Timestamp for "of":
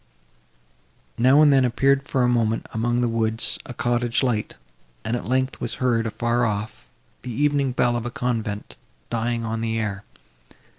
7.95-8.07